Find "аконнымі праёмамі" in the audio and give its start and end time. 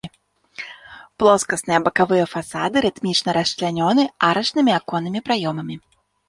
4.79-5.75